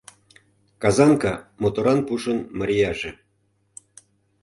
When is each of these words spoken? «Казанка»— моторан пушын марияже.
«Казанка»— 0.81 1.33
моторан 1.61 1.99
пушын 2.07 2.39
марияже. 2.57 3.11